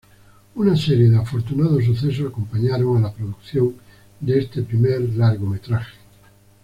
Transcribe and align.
Una 0.55 0.75
serie 0.75 1.11
de 1.11 1.17
afortunados 1.17 1.85
sucesos 1.85 2.31
acompañaron 2.31 2.97
a 2.97 3.01
la 3.01 3.13
producción 3.13 3.75
de 4.19 4.39
este 4.39 4.63
primer 4.63 4.99
largometraje. 5.11 5.95